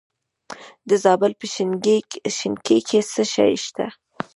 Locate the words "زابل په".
1.03-1.45